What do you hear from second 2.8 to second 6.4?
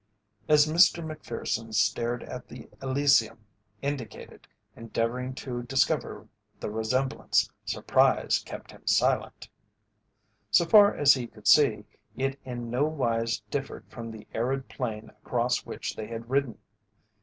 Elysium indicated, endeavouring to discover